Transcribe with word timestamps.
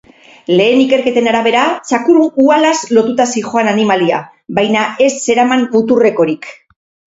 Lehen 0.59 0.79
ikerketen 0.83 1.27
arabera, 1.31 1.65
txakur-uhalaz 1.89 2.73
lotuta 2.99 3.29
zihoan 3.35 3.71
animalia, 3.75 4.25
baina 4.61 4.89
ez 5.09 5.13
zeraman 5.29 5.71
muturrekorik. 5.79 6.53